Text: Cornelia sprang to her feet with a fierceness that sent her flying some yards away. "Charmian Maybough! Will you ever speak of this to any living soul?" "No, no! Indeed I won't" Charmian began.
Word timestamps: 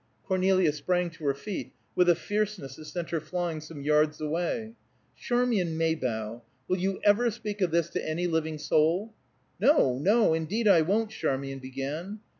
Cornelia 0.25 0.73
sprang 0.73 1.11
to 1.11 1.25
her 1.25 1.35
feet 1.35 1.73
with 1.95 2.09
a 2.09 2.15
fierceness 2.15 2.75
that 2.75 2.85
sent 2.85 3.11
her 3.11 3.19
flying 3.19 3.61
some 3.61 3.83
yards 3.83 4.19
away. 4.19 4.71
"Charmian 5.15 5.77
Maybough! 5.77 6.41
Will 6.67 6.79
you 6.79 6.99
ever 7.03 7.29
speak 7.29 7.61
of 7.61 7.69
this 7.69 7.87
to 7.91 8.03
any 8.09 8.25
living 8.25 8.57
soul?" 8.57 9.13
"No, 9.59 9.99
no! 9.99 10.33
Indeed 10.33 10.67
I 10.67 10.81
won't" 10.81 11.11
Charmian 11.11 11.59
began. 11.59 12.19